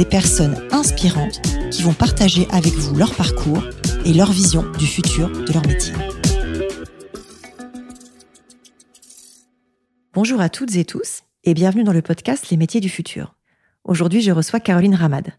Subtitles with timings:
[0.00, 3.62] des personnes inspirantes qui vont partager avec vous leur parcours
[4.06, 5.92] et leur vision du futur de leur métier.
[10.14, 13.34] Bonjour à toutes et tous et bienvenue dans le podcast Les métiers du futur.
[13.84, 15.34] Aujourd'hui, je reçois Caroline Ramad.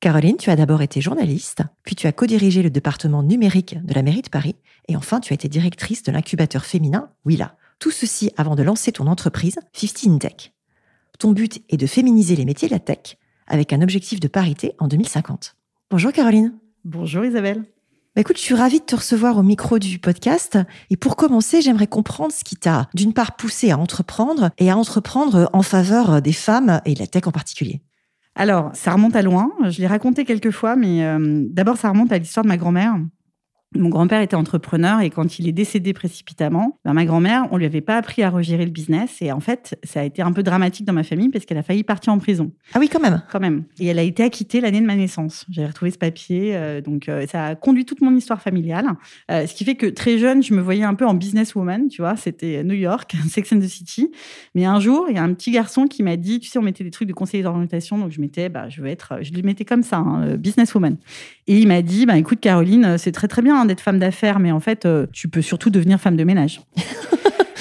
[0.00, 4.00] Caroline, tu as d'abord été journaliste, puis tu as co-dirigé le département numérique de la
[4.00, 4.56] mairie de Paris,
[4.88, 7.54] et enfin tu as été directrice de l'incubateur féminin Willa.
[7.78, 10.54] Tout ceci avant de lancer ton entreprise 15 Tech.
[11.18, 13.18] Ton but est de féminiser les métiers de la tech
[13.50, 15.56] avec un objectif de parité en 2050.
[15.90, 16.54] Bonjour Caroline.
[16.84, 17.64] Bonjour Isabelle.
[18.16, 20.58] Bah écoute, je suis ravie de te recevoir au micro du podcast.
[20.88, 24.76] Et pour commencer, j'aimerais comprendre ce qui t'a d'une part poussé à entreprendre et à
[24.76, 27.82] entreprendre en faveur des femmes et de la tech en particulier.
[28.34, 29.52] Alors, ça remonte à loin.
[29.68, 32.94] Je l'ai raconté quelques fois, mais euh, d'abord, ça remonte à l'histoire de ma grand-mère.
[33.76, 37.66] Mon grand-père était entrepreneur et quand il est décédé précipitamment, ben ma grand-mère, on lui
[37.66, 40.42] avait pas appris à regérer le business et en fait, ça a été un peu
[40.42, 42.50] dramatique dans ma famille parce qu'elle a failli partir en prison.
[42.74, 43.22] Ah oui, quand même.
[43.30, 43.62] Quand même.
[43.78, 45.46] Et elle a été acquittée l'année de ma naissance.
[45.50, 48.88] J'ai retrouvé ce papier, euh, donc euh, ça a conduit toute mon histoire familiale.
[49.30, 52.02] Euh, ce qui fait que très jeune, je me voyais un peu en businesswoman, tu
[52.02, 52.16] vois.
[52.16, 54.10] C'était New York, Sex and the City.
[54.56, 56.62] Mais un jour, il y a un petit garçon qui m'a dit, tu sais, on
[56.62, 59.44] mettait des trucs de conseiller d'orientation, donc je mettais, bah, je veux être, je lui
[59.44, 60.96] mettais comme ça, hein, businesswoman.
[61.46, 64.38] Et il m'a dit, bah, écoute Caroline, c'est très très bien Hein, d'être femme d'affaires,
[64.38, 66.62] mais en fait, euh, tu peux surtout devenir femme de ménage.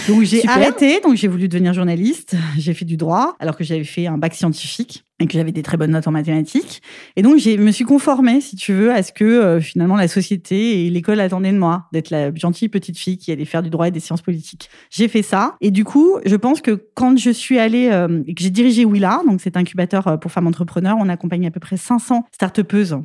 [0.07, 2.35] Donc j'ai arrêté, donc j'ai voulu devenir journaliste.
[2.57, 5.61] J'ai fait du droit, alors que j'avais fait un bac scientifique et que j'avais des
[5.61, 6.81] très bonnes notes en mathématiques.
[7.15, 10.07] Et donc je me suis conformée, si tu veux, à ce que euh, finalement la
[10.07, 13.69] société et l'école attendaient de moi, d'être la gentille petite fille qui allait faire du
[13.69, 14.69] droit et des sciences politiques.
[14.89, 18.33] J'ai fait ça, et du coup, je pense que quand je suis allée euh, et
[18.33, 21.77] que j'ai dirigé Willa, donc cet incubateur pour femmes entrepreneurs, on accompagne à peu près
[21.77, 22.61] 500 start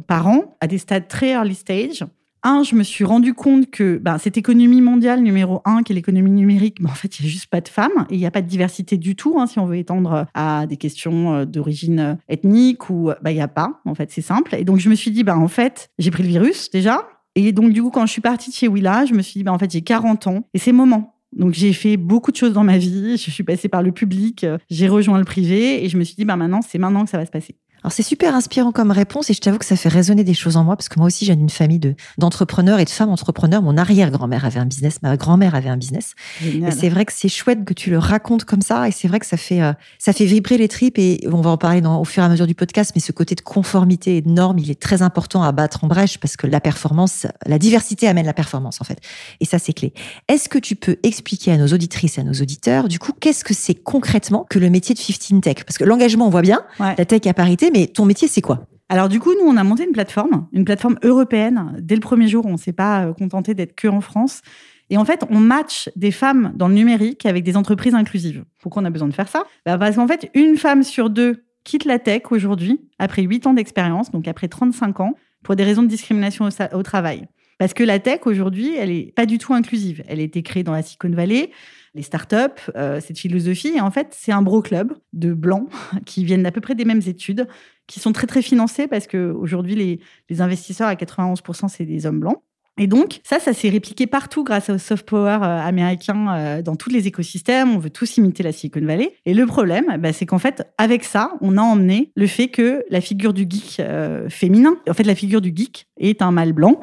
[0.07, 2.05] par an à des stades très early stage
[2.45, 5.97] un, je me suis rendu compte que ben, cette économie mondiale numéro un, qui est
[5.97, 8.27] l'économie numérique, ben, en fait, il n'y a juste pas de femmes et il n'y
[8.27, 11.45] a pas de diversité du tout, hein, si on veut étendre à des questions euh,
[11.45, 14.55] d'origine euh, ethnique ou ben, il n'y a pas, en fait, c'est simple.
[14.55, 17.09] Et donc, je me suis dit, ben, en fait, j'ai pris le virus déjà.
[17.35, 19.45] Et donc, du coup, quand je suis partie de chez Willa, je me suis dit,
[19.45, 21.15] ben, en fait, j'ai 40 ans et c'est moment.
[21.35, 24.45] Donc j'ai fait beaucoup de choses dans ma vie, je suis passée par le public,
[24.45, 27.11] euh, j'ai rejoint le privé et je me suis dit ben maintenant c'est maintenant que
[27.11, 27.57] ça va se passer.
[27.85, 30.57] Alors c'est super inspirant comme réponse et je t'avoue que ça fait résonner des choses
[30.57, 33.61] en moi parce que moi aussi j'ai une famille de d'entrepreneurs et de femmes entrepreneurs.
[33.61, 36.15] Mon arrière-grand-mère avait un business, ma grand-mère avait un business.
[36.43, 39.21] Et c'est vrai que c'est chouette que tu le racontes comme ça et c'est vrai
[39.21, 42.01] que ça fait euh, ça fait vibrer les tripes et on va en parler dans,
[42.01, 42.93] au fur et à mesure du podcast.
[42.95, 45.87] Mais ce côté de conformité et de normes, il est très important à battre en
[45.87, 48.99] brèche parce que la performance, la diversité amène la performance en fait.
[49.41, 49.93] Et ça c'est clé.
[50.29, 53.45] Est-ce que tu peux expliquer à nos auditrices et à nos auditeurs du coup qu'est-ce
[53.45, 55.65] que c'est concrètement que le métier de 15 Tech?
[55.67, 58.67] Parce que l'engagement on voit bien, la tech à parité mais ton métier, c'est quoi?
[58.89, 61.77] Alors du coup, nous, on a monté une plateforme, une plateforme européenne.
[61.81, 64.43] Dès le premier jour, on ne s'est pas euh, contenté d'être que en France.
[64.91, 68.45] Et en fait, on match des femmes dans le numérique avec des entreprises inclusives.
[68.61, 69.45] Pourquoi on a besoin de faire ça?
[69.67, 73.55] Bah, Parce qu'en fait, une femme sur deux quitte la tech aujourd'hui, après 8 ans
[73.55, 77.27] d'expérience, donc après 35 ans, pour des raisons de discrimination au, travail.
[77.59, 80.05] Parce que la tech, aujourd'hui, elle n'est pas du tout inclusive.
[80.07, 81.51] Elle a été créée dans la Silicon Valley
[81.95, 83.73] les startups, euh, cette philosophie.
[83.77, 85.69] Et en fait, c'est un bro club de blancs
[86.07, 87.47] qui viennent d'à peu près des mêmes études,
[87.87, 90.01] qui sont très très financés parce que aujourd'hui
[90.31, 92.41] les, investisseurs à 91% c'est des hommes blancs.
[92.77, 96.75] Et donc, ça, ça s'est répliqué partout grâce au soft power euh, américain euh, dans
[96.75, 97.71] tous les écosystèmes.
[97.71, 99.15] On veut tous imiter la Silicon Valley.
[99.27, 102.85] Et le problème, bah, c'est qu'en fait, avec ça, on a emmené le fait que
[102.91, 103.81] la figure du geek
[104.29, 106.81] féminin, en fait, la figure du geek est un mâle blanc.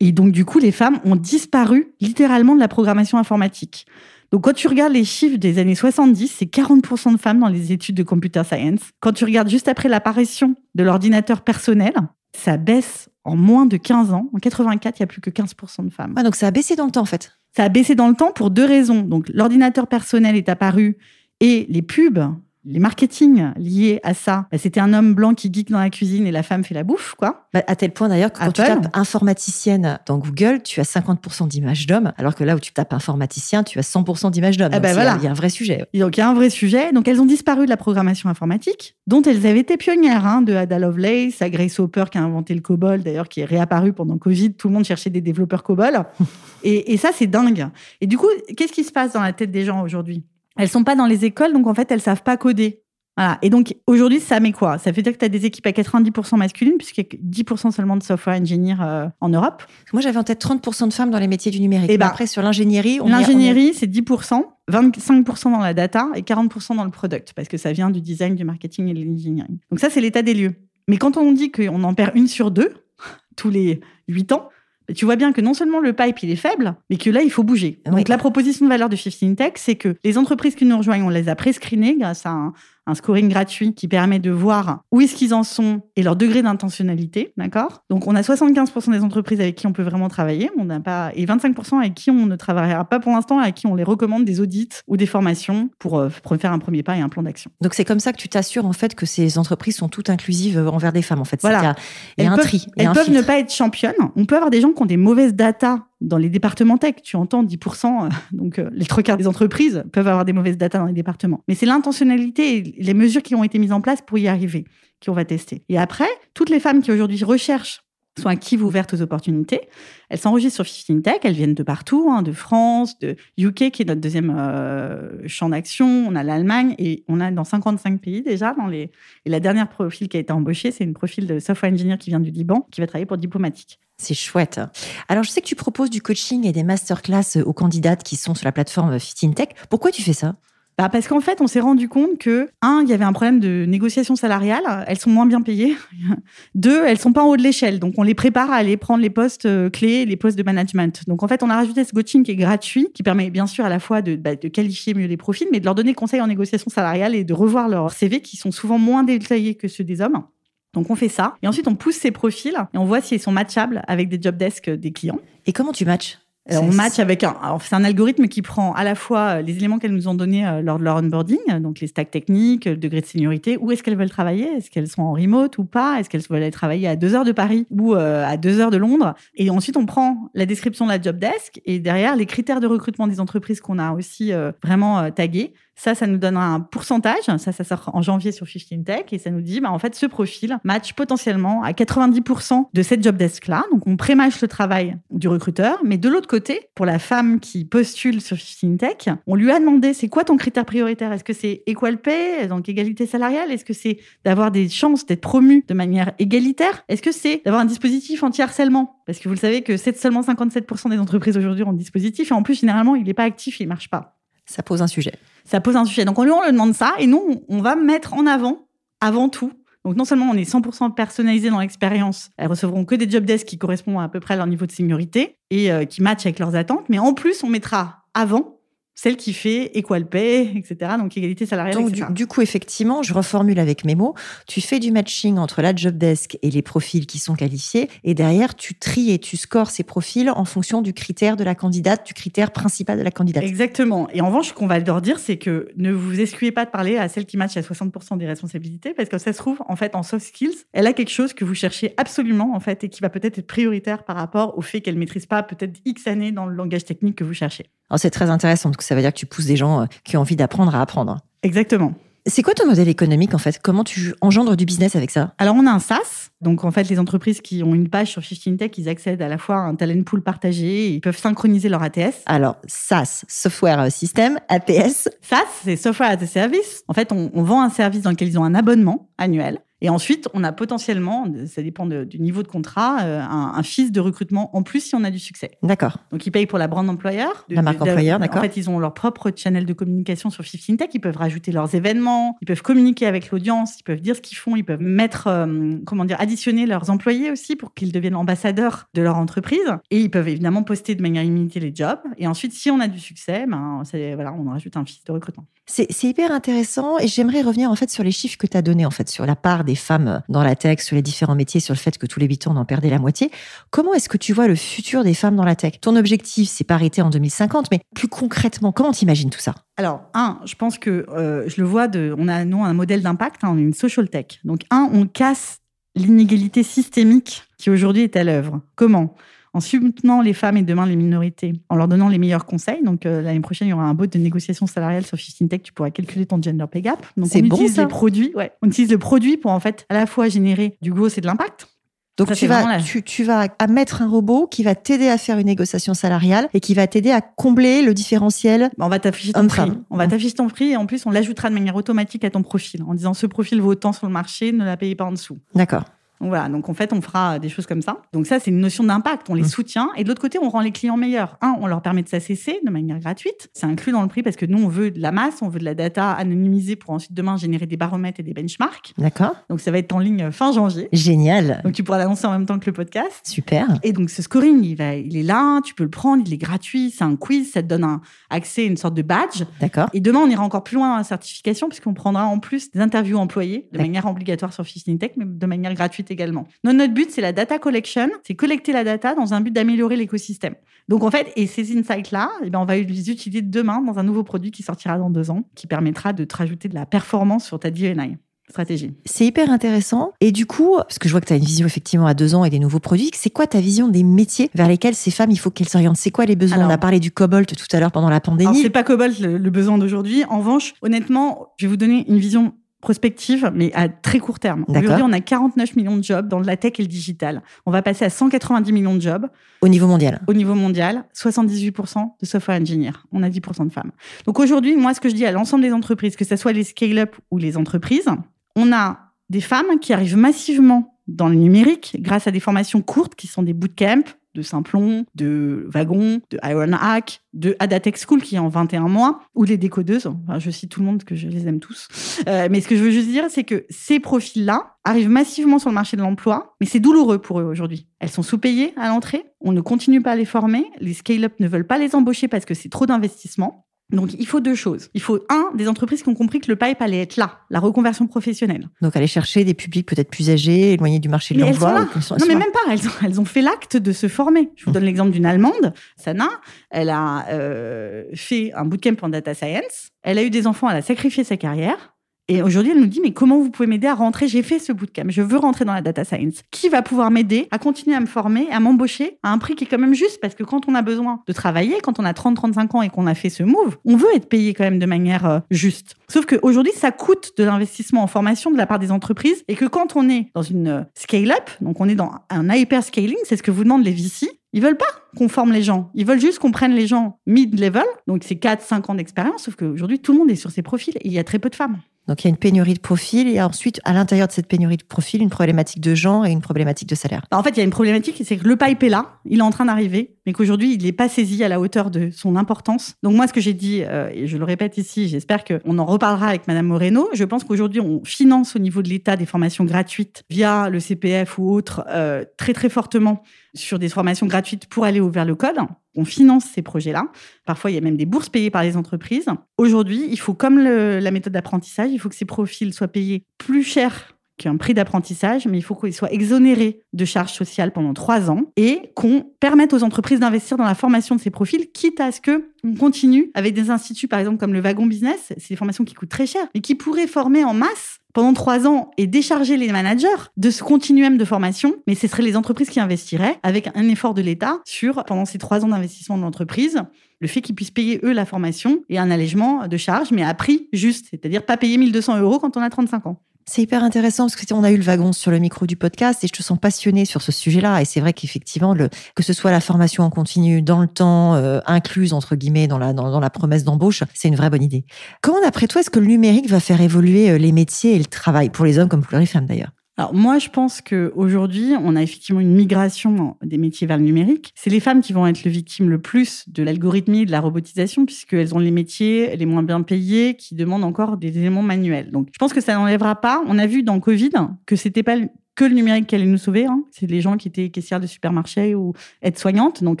[0.00, 3.86] Et donc, du coup, les femmes ont disparu littéralement de la programmation informatique.
[4.34, 7.70] Donc, quand tu regardes les chiffres des années 70, c'est 40% de femmes dans les
[7.70, 8.80] études de computer science.
[8.98, 11.92] Quand tu regardes juste après l'apparition de l'ordinateur personnel,
[12.36, 14.28] ça baisse en moins de 15 ans.
[14.34, 16.14] En 84, il n'y a plus que 15% de femmes.
[16.16, 17.38] Ah, donc ça a baissé dans le temps, en fait.
[17.56, 19.02] Ça a baissé dans le temps pour deux raisons.
[19.02, 20.98] Donc, l'ordinateur personnel est apparu
[21.38, 22.18] et les pubs
[22.66, 26.26] les marketing liés à ça, bah, c'était un homme blanc qui geek dans la cuisine
[26.26, 27.46] et la femme fait la bouffe, quoi.
[27.52, 31.48] Bah, à tel point d'ailleurs que quand tu tapes informaticienne dans Google, tu as 50%
[31.48, 34.72] d'images d'hommes, alors que là où tu tapes informaticien, tu as 100% d'images d'hommes.
[34.72, 35.16] Ah bah voilà.
[35.18, 35.86] Il y a un vrai sujet.
[35.94, 36.92] Donc il y a un vrai sujet.
[36.92, 40.54] Donc elles ont disparu de la programmation informatique, dont elles avaient été pionnières, hein, de
[40.54, 44.18] Ada Lovelace à Grace Hopper qui a inventé le COBOL, d'ailleurs qui est réapparu pendant
[44.18, 44.54] Covid.
[44.54, 46.04] Tout le monde cherchait des développeurs COBOL.
[46.64, 47.68] et, et ça, c'est dingue.
[48.00, 50.24] Et du coup, qu'est-ce qui se passe dans la tête des gens aujourd'hui?
[50.56, 52.80] Elles sont pas dans les écoles, donc en fait, elles savent pas coder.
[53.16, 53.38] Voilà.
[53.42, 54.76] Et donc, aujourd'hui, ça met quoi?
[54.78, 57.70] Ça veut dire que tu as des équipes à 90% masculines, puisqu'il y a 10%
[57.70, 59.62] seulement de software engineer euh, en Europe.
[59.92, 61.90] Moi, j'avais en tête 30% de femmes dans les métiers du numérique.
[61.90, 66.08] Et Eh ben, après, sur l'ingénierie, on est- L'ingénierie, c'est 10%, 25% dans la data
[66.16, 69.04] et 40% dans le product, parce que ça vient du design, du marketing et de
[69.04, 69.58] l'engineering.
[69.70, 70.54] Donc ça, c'est l'état des lieux.
[70.88, 72.74] Mais quand on dit qu'on en perd une sur deux,
[73.36, 74.48] tous les 8 ans,
[74.94, 77.30] tu vois bien que non seulement le pipe il est faible, mais que là il
[77.30, 77.80] faut bouger.
[77.86, 77.96] Oui.
[77.96, 81.04] Donc la proposition de valeur de 15 Tech, c'est que les entreprises qui nous rejoignent,
[81.04, 82.52] on les a prescreenées grâce à un,
[82.86, 86.42] un scoring gratuit qui permet de voir où est-ce qu'ils en sont et leur degré
[86.42, 87.82] d'intentionnalité, d'accord?
[87.90, 91.10] Donc on a 75% des entreprises avec qui on peut vraiment travailler, on n'a pas
[91.14, 94.24] et 25% avec qui on ne travaillera pas pour l'instant, avec qui on les recommande
[94.24, 97.22] des audits ou des formations pour, euh, pour faire un premier pas et un plan
[97.22, 97.50] d'action.
[97.60, 100.58] Donc c'est comme ça que tu t'assures en fait que ces entreprises sont toutes inclusives
[100.58, 101.40] euh, envers des femmes en fait.
[101.40, 101.58] Voilà.
[101.58, 101.76] qu'il y a-
[102.18, 102.66] Il y a, un peuvent, tri.
[102.76, 103.94] elles un peuvent ne pas être championnes.
[104.16, 106.96] On peut avoir des gens qui ont des mauvaises data dans les départements tech.
[107.02, 110.56] Tu entends 10%, euh, donc euh, les trois quarts des entreprises peuvent avoir des mauvaises
[110.56, 111.42] data dans les départements.
[111.48, 114.64] Mais c'est l'intentionnalité et les mesures qui ont été mises en place pour y arriver
[115.04, 115.64] qu'on va tester.
[115.68, 117.82] Et après, toutes les femmes qui aujourd'hui recherchent
[118.20, 119.62] sont actives ou ouvertes aux opportunités.
[120.08, 123.82] Elles s'enregistrent sur 15 Tech, elles viennent de partout, hein, de France, de UK, qui
[123.82, 125.86] est notre deuxième euh, champ d'action.
[126.08, 128.54] On a l'Allemagne et on a dans 55 pays déjà.
[128.72, 128.90] Et
[129.26, 132.20] la dernière profil qui a été embauchée, c'est une profil de software engineer qui vient
[132.20, 133.78] du Liban, qui va travailler pour Diplomatique.
[133.96, 134.60] C'est chouette.
[135.08, 138.34] Alors je sais que tu proposes du coaching et des masterclass aux candidates qui sont
[138.34, 139.48] sur la plateforme 15 Tech.
[139.70, 140.36] Pourquoi tu fais ça?
[140.76, 143.38] Bah, parce qu'en fait, on s'est rendu compte que, un, il y avait un problème
[143.38, 145.76] de négociation salariale, elles sont moins bien payées.
[146.56, 149.00] Deux, elles sont pas en haut de l'échelle, donc on les prépare à aller prendre
[149.00, 151.02] les postes euh, clés, les postes de management.
[151.06, 153.64] Donc en fait, on a rajouté ce coaching qui est gratuit, qui permet bien sûr
[153.64, 156.26] à la fois de, bah, qualifier mieux les profils, mais de leur donner conseil en
[156.26, 160.00] négociation salariale et de revoir leurs CV qui sont souvent moins détaillés que ceux des
[160.00, 160.24] hommes.
[160.72, 163.30] Donc on fait ça, et ensuite on pousse ces profils et on voit s'ils sont
[163.30, 165.20] matchables avec des job desks des clients.
[165.46, 166.18] Et comment tu matches?
[166.50, 167.36] On match avec un.
[167.62, 170.46] c'est un algorithme qui prend à la fois euh, les éléments qu'elles nous ont donnés
[170.46, 173.72] euh, lors de leur onboarding, euh, donc les stacks techniques, le degré de seniorité, où
[173.72, 176.50] est-ce qu'elles veulent travailler, est-ce qu'elles sont en remote ou pas, est-ce qu'elles veulent aller
[176.50, 179.14] travailler à deux heures de Paris ou à deux heures de Londres?
[179.36, 182.66] Et ensuite, on prend la description de la job desk et derrière les critères de
[182.66, 184.32] recrutement des entreprises qu'on a aussi
[184.62, 185.54] vraiment tagués.
[185.76, 187.24] Ça, ça nous donne un pourcentage.
[187.38, 189.94] Ça, ça sort en janvier sur 15 Tech et ça nous dit, bah, en fait,
[189.94, 193.64] ce profil match potentiellement à 90% de cette job desk-là.
[193.72, 195.80] Donc, on pré-match le travail du recruteur.
[195.84, 199.58] Mais de l'autre côté, pour la femme qui postule sur 15 Tech, on lui a
[199.58, 201.12] demandé, c'est quoi ton critère prioritaire?
[201.12, 203.50] Est-ce que c'est equal pay, donc égalité salariale?
[203.50, 206.84] Est-ce que c'est d'avoir des chances d'être promu de manière égalitaire?
[206.88, 209.00] Est-ce que c'est d'avoir un dispositif anti-harcèlement?
[209.06, 212.34] Parce que vous le savez que seulement 57% des entreprises aujourd'hui ont un dispositif et
[212.34, 214.16] en plus, généralement, il n'est pas actif il marche pas
[214.46, 215.14] Ça pose un sujet.
[215.44, 216.04] Ça pose un sujet.
[216.04, 218.68] Donc, on lui, on le demande ça, et nous, on va mettre en avant,
[219.00, 219.52] avant tout.
[219.84, 223.46] Donc, non seulement on est 100% personnalisé dans l'expérience, elles recevront que des job desks
[223.46, 226.38] qui correspondent à peu près à leur niveau de seniorité et euh, qui matchent avec
[226.38, 228.53] leurs attentes, mais en plus, on mettra avant
[228.94, 230.92] celle qui fait equal pay, etc.
[230.98, 232.12] Donc, égalité salariale, Donc, du, etc.
[232.12, 234.14] du coup, effectivement, je reformule avec mes mots.
[234.46, 237.90] Tu fais du matching entre la job desk et les profils qui sont qualifiés.
[238.04, 241.54] Et derrière, tu tries et tu scores ces profils en fonction du critère de la
[241.54, 243.44] candidate, du critère principal de la candidate.
[243.44, 244.08] Exactement.
[244.12, 246.70] Et en revanche, ce qu'on va leur dire, c'est que ne vous excluez pas de
[246.70, 249.76] parler à celle qui match à 60% des responsabilités, parce que ça se trouve, en
[249.76, 252.88] fait, en soft skills, elle a quelque chose que vous cherchez absolument, en fait, et
[252.88, 256.32] qui va peut-être être prioritaire par rapport au fait qu'elle maîtrise pas peut-être X années
[256.32, 257.66] dans le langage technique que vous cherchez.
[257.90, 260.20] Alors, c'est très intéressant ça veut dire que tu pousses des gens euh, qui ont
[260.20, 261.20] envie d'apprendre à apprendre.
[261.42, 261.94] Exactement.
[262.26, 263.60] C'est quoi ton modèle économique en fait?
[263.62, 265.34] Comment tu engendres du business avec ça?
[265.36, 266.30] Alors, on a un SaaS.
[266.40, 269.28] Donc, en fait, les entreprises qui ont une page sur 15 Tech, ils accèdent à
[269.28, 272.22] la fois à un talent pool partagé, ils peuvent synchroniser leur ATS.
[272.24, 275.10] Alors, SaaS, Software System, APS.
[275.20, 276.82] SaaS, c'est Software as a Service.
[276.88, 279.58] En fait, on, on vend un service dans lequel ils ont un abonnement annuel.
[279.80, 283.62] Et ensuite, on a potentiellement, ça dépend de- du niveau de contrat, euh, un, un
[283.62, 285.52] fils de recrutement en plus si on a du succès.
[285.62, 285.98] D'accord.
[286.10, 287.44] Donc, ils payent pour la brand employeur.
[287.50, 288.38] La marque employeur, d'accord.
[288.38, 290.88] En fait, ils ont leur propre channel de communication sur 15 Tech.
[290.94, 294.38] Ils peuvent rajouter leurs événements, ils peuvent communiquer avec l'audience, ils peuvent dire ce qu'ils
[294.38, 298.86] font, ils peuvent mettre, euh, comment dire, additionner leurs employés aussi pour qu'ils deviennent ambassadeurs
[298.94, 299.60] de leur entreprise.
[299.90, 302.00] Et ils peuvent évidemment poster de manière illimitée les jobs.
[302.16, 303.82] Et ensuite, si on a du succès, ben,
[304.14, 305.44] voilà, on rajoute un fils de recrutement.
[305.66, 308.84] C'est hyper intéressant et j'aimerais revenir en fait sur les chiffres que tu as donnés
[308.84, 311.72] en fait sur la part des femmes dans la tech, sur les différents métiers, sur
[311.72, 313.30] le fait que tous les 8 ans on en perdait la moitié.
[313.70, 315.80] Comment est-ce que tu vois le futur des femmes dans la tech?
[315.80, 319.54] Ton objectif c'est parité en 2050, mais plus concrètement, comment t'imagines tout ça?
[319.76, 323.42] Alors, un, je pense que euh, je le vois, de, on a un modèle d'impact,
[323.42, 324.38] hein, une social tech.
[324.44, 325.58] Donc, un, on casse
[325.94, 328.60] l'inégalité systémique qui aujourd'hui est à l'œuvre.
[328.74, 329.14] Comment?
[329.52, 332.82] En soutenant les femmes et demain les minorités, en leur donnant les meilleurs conseils.
[332.82, 335.62] Donc, euh, l'année prochaine, il y aura un bot de négociation salariale sur 15 Tech,
[335.62, 337.06] tu pourras calculer ton gender pay gap.
[337.16, 338.50] Donc, on bon, utilise ça les produits, ouais.
[338.62, 341.26] On utilise le produit pour en fait à la fois générer du growth et de
[341.26, 341.68] l'impact.
[342.16, 345.08] Donc Ça, tu vas, la- tu, tu vas à mettre un robot qui va t'aider
[345.08, 348.70] à faire une négociation salariale et qui va t'aider à combler le différentiel.
[348.78, 349.72] On va t'afficher ton prix.
[349.90, 352.42] On va t'afficher ton prix et en plus, on l'ajoutera de manière automatique à ton
[352.42, 355.12] profil en disant ce profil vaut autant sur le marché, ne la payez pas en
[355.12, 355.38] dessous.
[355.56, 355.84] D'accord.
[356.24, 357.98] Donc voilà, donc en fait, on fera des choses comme ça.
[358.14, 359.28] Donc ça, c'est une notion d'impact.
[359.28, 359.44] On les Mm.
[359.44, 359.90] soutient.
[359.96, 361.36] Et de l'autre côté, on rend les clients meilleurs.
[361.42, 363.50] Un, on leur permet de s'assesser de manière gratuite.
[363.52, 365.58] C'est inclus dans le prix parce que nous, on veut de la masse, on veut
[365.58, 368.94] de la data anonymisée pour ensuite demain générer des baromètres et des benchmarks.
[368.96, 369.34] D'accord.
[369.50, 370.88] Donc ça va être en ligne fin janvier.
[370.92, 371.60] Génial.
[371.62, 373.20] Donc tu pourras l'annoncer en même temps que le podcast.
[373.24, 373.66] Super.
[373.82, 376.38] Et donc ce scoring, il, va, il est là, tu peux le prendre, il est
[376.38, 378.00] gratuit, c'est un quiz, ça te donne un
[378.30, 379.42] accès à une sorte de badge.
[379.60, 379.90] D'accord.
[379.92, 382.80] Et demain, on ira encore plus loin dans la certification, puisqu'on prendra en plus des
[382.80, 386.46] interviews employés de manière obligatoire sur Fishing Tech, mais de manière gratuite également.
[386.64, 389.96] Donc, notre but, c'est la data collection, c'est collecter la data dans un but d'améliorer
[389.96, 390.54] l'écosystème.
[390.88, 394.02] Donc, en fait, et ces insights-là, eh ben, on va les utiliser demain dans un
[394.02, 397.44] nouveau produit qui sortira dans deux ans, qui permettra de te rajouter de la performance
[397.44, 398.16] sur ta DNI
[398.50, 398.92] stratégie.
[399.06, 400.12] C'est hyper intéressant.
[400.20, 402.34] Et du coup, parce que je vois que tu as une vision effectivement à deux
[402.34, 405.30] ans et des nouveaux produits, c'est quoi ta vision des métiers vers lesquels ces femmes,
[405.30, 405.96] il faut qu'elles s'orientent?
[405.96, 406.58] C'est quoi les besoins?
[406.58, 408.60] Alors- On a parlé du cobalt tout à l'heure pendant la Alors, pandémie.
[408.60, 410.24] c'est pas Cobalt le, le besoin d'aujourd'hui.
[410.28, 412.52] En revanche, honnêtement, je vais vous donner une vision
[412.84, 414.66] prospective, mais à très court terme.
[414.68, 417.42] Aujourd'hui, on a 49 millions de jobs dans la tech et le digital.
[417.64, 419.26] On va passer à 190 millions de jobs
[419.62, 420.20] Au niveau mondial.
[420.26, 422.92] au niveau mondial, 78% de software engineers.
[423.10, 423.90] On a 10% de femmes.
[424.26, 426.62] Donc aujourd'hui, moi, ce que je dis à l'ensemble des entreprises, que ce soit les
[426.62, 428.10] scale-up ou les entreprises,
[428.54, 428.98] on a
[429.30, 433.42] des femmes qui arrivent massivement dans le numérique grâce à des formations courtes qui sont
[433.42, 438.88] des bootcamps de Simplon, de Wagon, de Ironhack, de Adatech School qui est en 21
[438.88, 440.06] mois, ou les décodeuses.
[440.06, 441.88] Enfin, je cite tout le monde que je les aime tous.
[442.28, 445.70] Euh, mais ce que je veux juste dire, c'est que ces profils-là arrivent massivement sur
[445.70, 447.88] le marché de l'emploi, mais c'est douloureux pour eux aujourd'hui.
[448.00, 451.48] Elles sont sous-payées à l'entrée, on ne continue pas à les former, les scale-up ne
[451.48, 453.66] veulent pas les embaucher parce que c'est trop d'investissement.
[453.94, 454.90] Donc, il faut deux choses.
[454.94, 457.60] Il faut, un, des entreprises qui ont compris que le pipe allait être là, la
[457.60, 458.68] reconversion professionnelle.
[458.80, 461.80] Donc aller chercher des publics peut-être plus âgés, éloignés du marché de l'emploi.
[461.80, 462.38] Non, mais là.
[462.38, 462.60] même pas.
[462.70, 464.50] Elles ont, elles ont fait l'acte de se former.
[464.56, 466.28] Je vous donne l'exemple d'une Allemande, Sana.
[466.70, 469.90] Elle a euh, fait un bootcamp en data science.
[470.02, 471.93] Elle a eu des enfants, elle a sacrifié sa carrière.
[472.28, 474.28] Et aujourd'hui, elle nous dit, mais comment vous pouvez m'aider à rentrer?
[474.28, 476.40] J'ai fait ce bootcamp, je veux rentrer dans la data science.
[476.50, 479.64] Qui va pouvoir m'aider à continuer à me former, à m'embaucher à un prix qui
[479.64, 480.22] est quand même juste?
[480.22, 483.06] Parce que quand on a besoin de travailler, quand on a 30-35 ans et qu'on
[483.06, 485.96] a fait ce move, on veut être payé quand même de manière euh, juste.
[486.08, 489.66] Sauf qu'aujourd'hui, ça coûte de l'investissement en formation de la part des entreprises et que
[489.66, 493.42] quand on est dans une euh, scale-up, donc on est dans un hyper-scaling, c'est ce
[493.42, 494.86] que vous demandent les VC, ils veulent pas
[495.18, 495.90] qu'on forme les gens.
[495.94, 499.98] Ils veulent juste qu'on prenne les gens mid-level, donc c'est 4-5 ans d'expérience, sauf qu'aujourd'hui,
[499.98, 501.80] tout le monde est sur ces profils et il y a très peu de femmes.
[502.08, 503.28] Donc il y a une pénurie de profils.
[503.28, 506.40] Et ensuite à l'intérieur de cette pénurie de profils, une problématique de genre et une
[506.40, 507.24] problématique de salaire.
[507.30, 509.38] Bah, en fait, il y a une problématique, c'est que le pipe est là, il
[509.38, 512.36] est en train d'arriver, mais qu'aujourd'hui, il n'est pas saisi à la hauteur de son
[512.36, 512.94] importance.
[513.02, 515.84] Donc moi, ce que j'ai dit, euh, et je le répète ici, j'espère qu'on en
[515.84, 519.64] reparlera avec Madame Moreno, je pense qu'aujourd'hui, on finance au niveau de l'État des formations
[519.64, 523.22] gratuites via le CPF ou autre, euh, très très fortement
[523.54, 525.56] sur des formations gratuites pour aller vers le code.
[525.96, 527.04] On finance ces projets-là.
[527.46, 529.26] Parfois, il y a même des bourses payées par les entreprises.
[529.58, 533.22] Aujourd'hui, il faut, comme le- la méthode d'apprentissage, il faut que ces profils soient payés
[533.38, 537.94] plus cher qu'un prix d'apprentissage, mais il faut qu'ils soient exonérés de charges sociales pendant
[537.94, 542.00] trois ans et qu'on permette aux entreprises d'investir dans la formation de ces profils, quitte
[542.00, 545.32] à ce que on continue avec des instituts, par exemple, comme le Wagon Business.
[545.38, 548.66] C'est des formations qui coûtent très cher, mais qui pourraient former en masse pendant trois
[548.66, 552.70] ans et décharger les managers de ce continuum de formation, mais ce seraient les entreprises
[552.70, 556.80] qui investiraient avec un effort de l'État sur, pendant ces trois ans d'investissement de l'entreprise,
[557.20, 560.32] le fait qu'ils puissent payer eux la formation et un allègement de charges, mais à
[560.32, 563.20] prix juste, c'est-à-dire pas payer 1200 euros quand on a 35 ans.
[563.46, 566.24] C'est hyper intéressant parce que on a eu le wagon sur le micro du podcast
[566.24, 567.82] et je te sens passionné sur ce sujet-là.
[567.82, 571.60] Et c'est vrai qu'effectivement, que ce soit la formation en continu dans le temps, euh,
[571.66, 574.86] incluse entre guillemets dans la, dans, dans la promesse d'embauche, c'est une vraie bonne idée.
[575.20, 578.06] Comment, d'après toi, est-ce que le numérique va faire évoluer euh, les métiers et le
[578.06, 579.73] travail pour les hommes comme pour les femmes d'ailleurs?
[579.96, 584.52] Alors moi, je pense qu'aujourd'hui, on a effectivement une migration des métiers vers le numérique.
[584.56, 587.40] C'est les femmes qui vont être le victime le plus de l'algorithmie et de la
[587.40, 592.10] robotisation, puisqu'elles ont les métiers les moins bien payés, qui demandent encore des éléments manuels.
[592.10, 593.42] Donc je pense que ça n'enlèvera pas.
[593.46, 594.30] On a vu dans Covid
[594.66, 595.16] que c'était pas
[595.54, 596.66] que le numérique qui allait nous sauver.
[596.66, 596.82] Hein.
[596.90, 599.84] C'est les gens qui étaient caissières de supermarché ou aides-soignantes.
[599.84, 600.00] Donc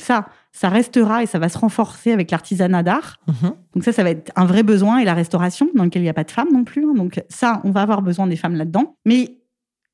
[0.00, 3.18] ça, ça restera et ça va se renforcer avec l'artisanat d'art.
[3.28, 3.52] Mhm.
[3.74, 6.10] Donc ça, ça va être un vrai besoin et la restauration dans lequel il n'y
[6.10, 6.84] a pas de femmes non plus.
[6.84, 6.94] hein.
[6.96, 8.96] Donc ça, on va avoir besoin des femmes là-dedans.
[9.04, 9.38] Mais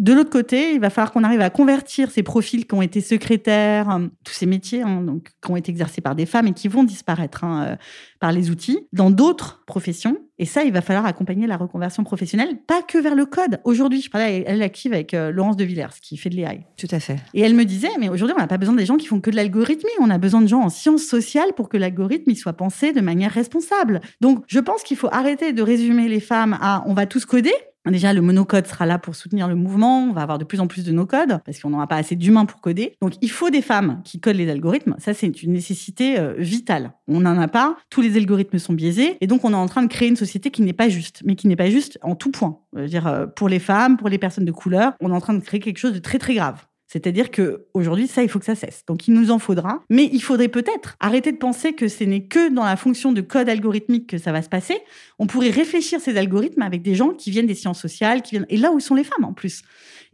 [0.01, 3.03] de l'autre côté, il va falloir qu'on arrive à convertir ces profils qui ont été
[3.03, 6.55] secrétaires, euh, tous ces métiers hein, donc, qui ont été exercés par des femmes et
[6.55, 7.77] qui vont disparaître hein, euh,
[8.19, 10.17] par les outils, dans d'autres professions.
[10.39, 13.61] Et ça, il va falloir accompagner la reconversion professionnelle, pas que vers le code.
[13.65, 16.67] Aujourd'hui, je parlais elle active avec euh, Laurence de Villers, qui fait de l'AI.
[16.79, 17.17] Tout à fait.
[17.35, 19.29] Et elle me disait, mais aujourd'hui, on n'a pas besoin des gens qui font que
[19.29, 19.91] de l'algorithmie.
[20.01, 23.33] On a besoin de gens en sciences sociales pour que l'algorithme soit pensé de manière
[23.33, 24.01] responsable.
[24.23, 27.53] Donc, je pense qu'il faut arrêter de résumer les femmes à on va tous coder
[27.89, 30.05] Déjà, le monocode sera là pour soutenir le mouvement.
[30.05, 32.45] On va avoir de plus en plus de no-code parce qu'on n'aura pas assez d'humains
[32.45, 32.95] pour coder.
[33.01, 34.95] Donc, il faut des femmes qui codent les algorithmes.
[34.99, 36.93] Ça, c'est une nécessité euh, vitale.
[37.09, 37.77] On n'en a pas.
[37.89, 39.17] Tous les algorithmes sont biaisés.
[39.21, 41.37] Et donc, on est en train de créer une société qui n'est pas juste, mais
[41.37, 42.59] qui n'est pas juste en tout point.
[42.75, 45.21] Je veux dire, euh, pour les femmes, pour les personnes de couleur, on est en
[45.21, 46.67] train de créer quelque chose de très, très grave.
[46.93, 48.85] C'est-à-dire que aujourd'hui, ça, il faut que ça cesse.
[48.89, 49.85] Donc, il nous en faudra.
[49.91, 53.21] Mais il faudrait peut-être arrêter de penser que ce n'est que dans la fonction de
[53.21, 54.77] code algorithmique que ça va se passer.
[55.21, 58.47] On pourrait réfléchir ces algorithmes avec des gens qui viennent des sciences sociales, qui viennent
[58.49, 59.63] et là où sont les femmes en plus.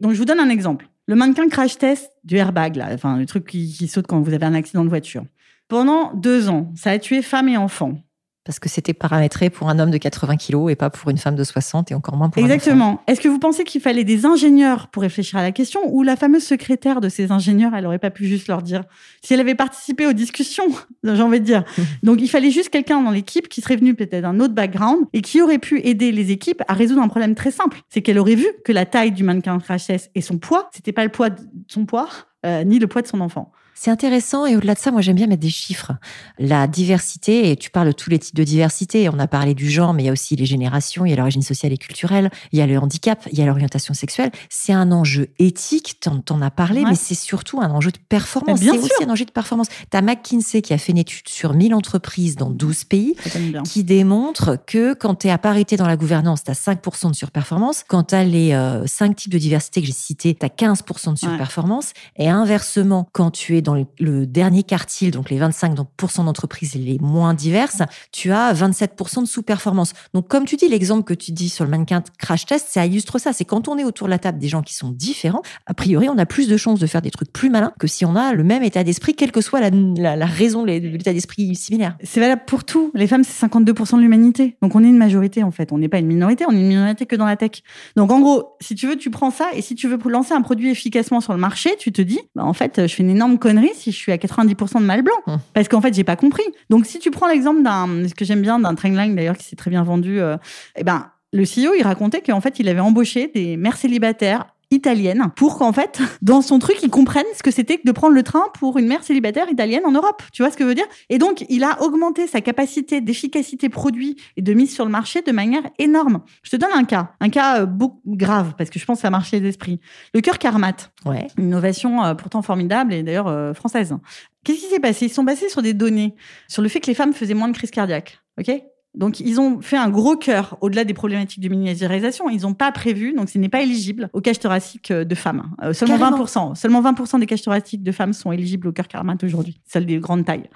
[0.01, 0.87] Donc, je vous donne un exemple.
[1.07, 4.33] Le mannequin crash test du airbag, là, enfin le truc qui, qui saute quand vous
[4.35, 5.23] avez un accident de voiture.
[5.69, 7.97] Pendant deux ans, ça a tué femmes et enfants
[8.47, 11.35] parce que c'était paramétré pour un homme de 80 kilos et pas pour une femme
[11.35, 13.03] de 60 et encore moins pour Exactement.
[13.05, 16.15] Est-ce que vous pensez qu'il fallait des ingénieurs pour réfléchir à la question ou la
[16.15, 18.83] fameuse secrétaire de ces ingénieurs, elle aurait pas pu juste leur dire
[19.21, 20.67] si elle avait participé aux discussions,
[21.03, 21.65] j'ai envie de dire.
[22.03, 25.21] Donc il fallait juste quelqu'un dans l'équipe qui serait venu peut-être d'un autre background et
[25.21, 27.81] qui aurait pu aider les équipes à résoudre un problème très simple.
[27.89, 31.03] C'est qu'elle aurait vu que la taille du mannequin crash et son poids, c'était pas
[31.03, 32.07] le poids de son poids,
[32.45, 33.51] euh, ni le poids de son enfant.
[33.79, 35.91] C'est intéressant et au-delà de ça, moi j'aime bien mettre des chiffres.
[36.39, 39.69] La diversité, et tu parles de tous les types de diversité, on a parlé du
[39.69, 42.31] genre, mais il y a aussi les générations, il y a l'origine sociale et culturelle,
[42.51, 44.31] il y a le handicap, il y a l'orientation sexuelle.
[44.49, 48.59] C'est un enjeu éthique, t'en, en as parlé, mais c'est surtout un enjeu de performance.
[48.59, 49.67] C'est aussi un enjeu de performance.
[49.91, 53.15] T'as McKinsey qui a fait une étude sur 1000 entreprises dans 12 pays
[53.63, 57.15] qui démontre que quand tu es à parité dans la gouvernance, tu as 5% de
[57.15, 57.83] surperformance.
[57.87, 61.13] Quand tu as les euh, 5 types de diversité que j'ai cités, tu as 15%
[61.13, 61.93] de surperformance.
[62.15, 67.33] Et inversement, quand tu es dans le, dernier quartile, donc les 25% d'entreprises les moins
[67.33, 67.81] diverses,
[68.13, 69.91] tu as 27% de sous-performance.
[70.13, 73.19] Donc, comme tu dis, l'exemple que tu dis sur le mannequin crash test, ça illustre
[73.19, 73.33] ça.
[73.33, 76.07] C'est quand on est autour de la table des gens qui sont différents, a priori,
[76.07, 78.33] on a plus de chances de faire des trucs plus malins que si on a
[78.33, 81.97] le même état d'esprit, quelle que soit la, raison l'état d'esprit similaire.
[82.03, 82.91] C'est valable pour tout.
[82.95, 84.55] Les femmes, c'est 52% de l'humanité.
[84.61, 85.73] Donc, on est une majorité, en fait.
[85.73, 87.63] On n'est pas une minorité, on est une minorité que dans la tech.
[87.97, 90.41] Donc, en gros, si tu veux, tu prends ça et si tu veux lancer un
[90.41, 93.37] produit efficacement sur le marché, tu te dis, bah, en fait, je fais une énorme
[93.37, 95.15] connerie si je suis à 90% de mal blanc.
[95.27, 95.39] Hum.
[95.53, 96.43] Parce qu'en fait, j'ai pas compris.
[96.69, 99.55] Donc, si tu prends l'exemple d'un, ce que j'aime bien, d'un trainline d'ailleurs qui s'est
[99.55, 100.37] très bien vendu, euh,
[100.75, 105.31] eh ben, le CEO, il racontait qu'en fait, il avait embauché des mères célibataires italienne
[105.35, 108.23] pour qu'en fait, dans son truc, ils comprennent ce que c'était que de prendre le
[108.23, 110.21] train pour une mère célibataire italienne en Europe.
[110.33, 110.87] Tu vois ce que je veux dire?
[111.09, 115.21] Et donc, il a augmenté sa capacité d'efficacité produit et de mise sur le marché
[115.21, 116.21] de manière énorme.
[116.43, 119.01] Je te donne un cas, un cas euh, beaucoup grave parce que je pense que
[119.01, 119.79] ça a marché les esprits.
[120.13, 121.27] Le cœur Carmat, ouais.
[121.37, 123.95] une innovation euh, pourtant formidable et d'ailleurs euh, française.
[124.43, 125.05] Qu'est-ce qui s'est passé?
[125.05, 126.15] Ils sont basés sur des données
[126.47, 128.19] sur le fait que les femmes faisaient moins de crises cardiaques.
[128.39, 128.51] Ok?
[128.95, 132.29] Donc, ils ont fait un gros cœur au-delà des problématiques de miniaturisation.
[132.29, 135.51] Ils n'ont pas prévu, donc ce n'est pas éligible au cache thoracique euh, de femmes.
[135.61, 136.55] Euh, seulement 20%.
[136.55, 139.61] Seulement 20% des caches thoraciques de femmes sont éligibles au cœur carmate aujourd'hui.
[139.65, 140.49] Celles des grandes tailles.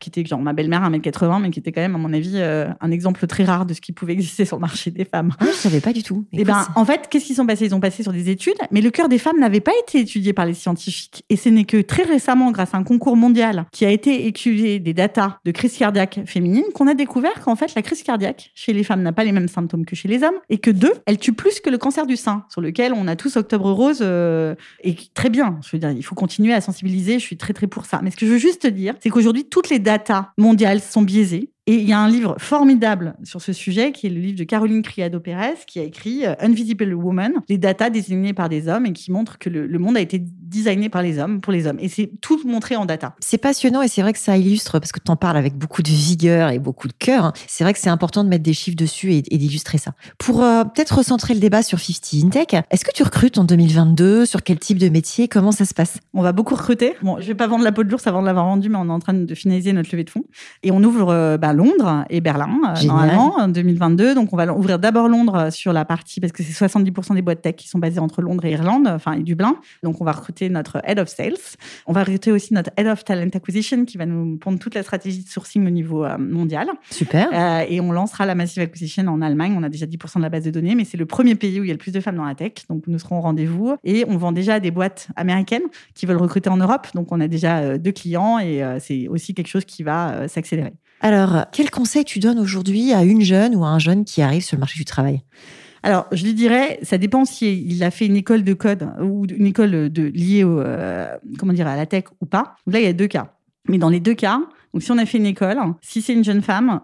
[0.00, 2.68] Qui était genre ma belle-mère, 1m80, mais qui était quand même, à mon avis, euh,
[2.80, 5.32] un exemple très rare de ce qui pouvait exister sur le marché des femmes.
[5.38, 6.24] Ah, je savais pas du tout.
[6.32, 7.66] Et eh ben, en fait, qu'est-ce qu'ils sont passés?
[7.66, 10.32] Ils ont passé sur des études, mais le cœur des femmes n'avait pas été étudié
[10.32, 11.24] par les scientifiques.
[11.28, 14.78] Et ce n'est que très récemment, grâce à un concours mondial qui a été étudié
[14.78, 18.72] des datas de crise cardiaque féminine, qu'on a découvert qu'en fait, la crise cardiaque chez
[18.72, 21.18] les femmes n'a pas les mêmes symptômes que chez les hommes, et que deux, elle
[21.18, 24.54] tue plus que le cancer du sein, sur lequel on a tous Octobre Rose, euh,
[24.82, 25.58] et très bien.
[25.64, 28.00] Je veux dire, il faut continuer à sensibiliser, je suis très très pour ça.
[28.02, 31.50] Mais ce que je veux juste dire, c'est qu'aujourd'hui, toutes les datas mondiales sont biaisées.
[31.68, 34.42] Et il y a un livre formidable sur ce sujet, qui est le livre de
[34.42, 38.92] Caroline Criado-Pérez, qui a écrit euh, Invisible Woman, les datas désignées par des hommes et
[38.92, 41.76] qui montre que le, monde a été designé par les hommes, pour les hommes.
[41.78, 43.14] Et c'est tout montré en data.
[43.20, 45.82] C'est passionnant et c'est vrai que ça illustre, parce que tu en parles avec beaucoup
[45.82, 47.32] de vigueur et beaucoup de cœur, hein.
[47.46, 49.92] c'est vrai que c'est important de mettre des chiffres dessus et, d'illustrer ça.
[50.18, 54.26] Pour euh, peut-être recentrer le débat sur 50 InTech, est-ce que tu recrutes en 2022
[54.26, 55.28] Sur quel type de métier?
[55.28, 55.98] Comment ça se passe?
[56.12, 56.94] On va beaucoup recruter.
[57.02, 58.88] Bon, je vais pas vendre la peau de l'ours avant de l'avoir vendue, mais on
[58.88, 60.24] est en train de finaliser notre levée de fonds.
[60.64, 64.14] Et on ouvre euh, bah, Londres et Berlin, euh, normalement, en 2022.
[64.14, 67.42] Donc, on va ouvrir d'abord Londres sur la partie, parce que c'est 70% des boîtes
[67.42, 69.56] tech qui sont basées entre Londres et Irlande, enfin, et Dublin.
[69.82, 71.56] Donc, on va recruter notre Head of Sales.
[71.86, 74.82] On va recruter aussi notre Head of Talent Acquisition qui va nous prendre toute la
[74.82, 76.68] stratégie de sourcing au niveau euh, mondial.
[76.90, 77.28] Super.
[77.32, 79.54] Euh, et on lancera la Massive Acquisition en Allemagne.
[79.56, 81.64] On a déjà 10% de la base de données, mais c'est le premier pays où
[81.64, 82.52] il y a le plus de femmes dans la tech.
[82.68, 83.76] Donc, nous serons au rendez-vous.
[83.84, 85.62] Et on vend déjà à des boîtes américaines
[85.94, 86.86] qui veulent recruter en Europe.
[86.94, 90.72] Donc, on a déjà deux clients et c'est aussi quelque chose qui va s'accélérer.
[91.02, 94.42] Alors, quel conseil tu donnes aujourd'hui à une jeune ou à un jeune qui arrive
[94.42, 95.22] sur le marché du travail?
[95.82, 99.26] Alors, je lui dirais, ça dépend si il a fait une école de code ou
[99.26, 102.54] une école de, liée au, euh, comment dire, à la tech ou pas.
[102.68, 103.34] là, il y a deux cas.
[103.68, 104.40] Mais dans les deux cas,
[104.72, 106.80] donc si on a fait une école, si c'est une jeune femme,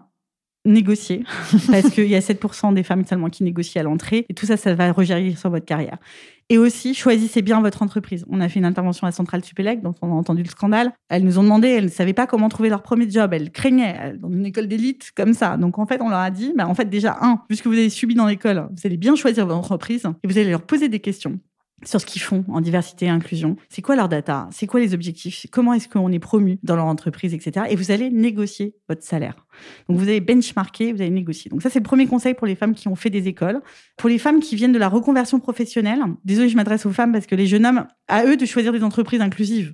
[0.65, 1.23] négocier,
[1.71, 4.57] parce qu'il y a 7% des femmes seulement qui négocient à l'entrée, et tout ça,
[4.57, 5.97] ça va rejaillir sur votre carrière.
[6.51, 8.25] Et aussi, choisissez bien votre entreprise.
[8.27, 10.91] On a fait une intervention à Centrale Supélec, dont on a entendu le scandale.
[11.07, 13.33] Elles nous ont demandé, elles ne savaient pas comment trouver leur premier job.
[13.33, 15.57] Elles craignaient, dans une école d'élite comme ça.
[15.57, 17.91] Donc, en fait, on leur a dit, bah, en fait, déjà, un, puisque vous avez
[17.91, 20.99] subi dans l'école, vous allez bien choisir votre entreprise et vous allez leur poser des
[20.99, 21.39] questions
[21.83, 23.55] sur ce qu'ils font en diversité et inclusion.
[23.69, 24.47] C'est quoi leur data?
[24.51, 25.45] C'est quoi les objectifs?
[25.51, 27.67] Comment est-ce qu'on est promu dans leur entreprise, etc.
[27.69, 29.45] Et vous allez négocier votre salaire.
[29.87, 31.49] Donc vous allez benchmarker, vous allez négocier.
[31.49, 33.61] Donc ça, c'est le premier conseil pour les femmes qui ont fait des écoles.
[33.97, 37.25] Pour les femmes qui viennent de la reconversion professionnelle, désolé, je m'adresse aux femmes parce
[37.25, 39.73] que les jeunes hommes, à eux de choisir des entreprises inclusives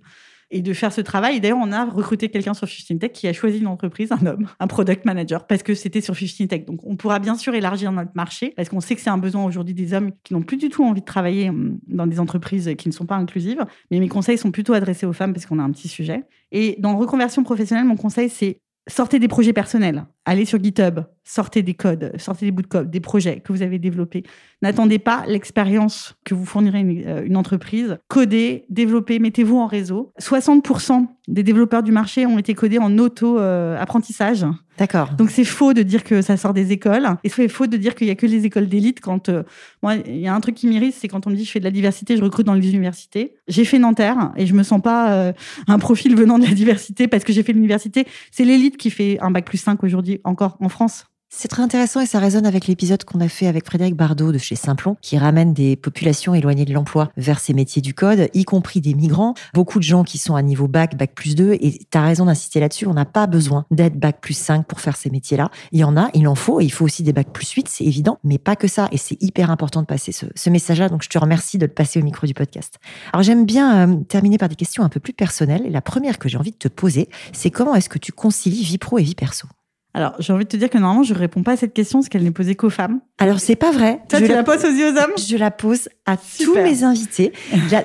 [0.51, 1.39] et de faire ce travail.
[1.39, 4.47] D'ailleurs, on a recruté quelqu'un sur 15 Tech qui a choisi une entreprise, un homme,
[4.59, 6.65] un product manager, parce que c'était sur 15 Tech.
[6.65, 9.43] Donc, on pourra bien sûr élargir notre marché, parce qu'on sait que c'est un besoin
[9.43, 12.71] aujourd'hui des hommes qui n'ont plus du tout envie de travailler hum, dans des entreprises
[12.77, 13.65] qui ne sont pas inclusives.
[13.91, 16.23] Mais mes conseils sont plutôt adressés aux femmes, parce qu'on a un petit sujet.
[16.51, 20.05] Et dans reconversion professionnelle, mon conseil, c'est sortez des projets personnels.
[20.25, 23.61] Allez sur GitHub, sortez des codes, sortez des bouts de code, des projets que vous
[23.61, 24.23] avez développés.
[24.61, 27.97] N'attendez pas l'expérience que vous fournirez une, euh, une entreprise.
[28.07, 30.13] Codez, développez, mettez-vous en réseau.
[30.19, 34.45] 60% des développeurs du marché ont été codés en auto-apprentissage.
[34.77, 35.13] D'accord.
[35.13, 37.07] Donc c'est faux de dire que ça sort des écoles.
[37.23, 38.99] Et c'est faux de dire qu'il y a que les écoles d'élite.
[38.99, 39.43] Quand euh,
[39.81, 41.59] moi, il y a un truc qui m'irrite, c'est quand on me dit je fais
[41.59, 43.35] de la diversité, je recrute dans les universités.
[43.47, 45.33] J'ai fait Nanterre et je me sens pas euh,
[45.67, 48.05] un profil venant de la diversité parce que j'ai fait l'université.
[48.31, 51.05] C'est l'élite qui fait un bac plus 5 aujourd'hui encore en France.
[51.37, 54.37] C'est très intéressant et ça résonne avec l'épisode qu'on a fait avec Frédéric Bardot de
[54.37, 58.45] chez Simplon, qui ramène des populations éloignées de l'emploi vers ces métiers du code, y
[58.45, 59.33] compris des migrants.
[59.53, 62.25] Beaucoup de gens qui sont à niveau bac, bac plus 2, et tu as raison
[62.25, 65.51] d'insister là-dessus, on n'a pas besoin d'être bac plus 5 pour faire ces métiers-là.
[65.73, 67.67] Il y en a, il en faut, et il faut aussi des bac plus 8,
[67.67, 71.03] c'est évident, mais pas que ça, et c'est hyper important de passer ce, message-là, donc
[71.03, 72.79] je te remercie de le passer au micro du podcast.
[73.11, 76.17] Alors j'aime bien euh, terminer par des questions un peu plus personnelles, et la première
[76.17, 79.03] que j'ai envie de te poser, c'est comment est-ce que tu concilies vie pro et
[79.03, 79.49] vie perso?
[79.95, 81.99] Alors, j'ai envie de te dire que normalement, je ne réponds pas à cette question
[81.99, 82.99] parce qu'elle n'est posée qu'aux femmes.
[83.17, 84.01] Alors, c'est pas vrai.
[84.09, 85.13] Toi, je tu la, poses aussi aux hommes?
[85.17, 87.33] Je la pose à tous mes invités.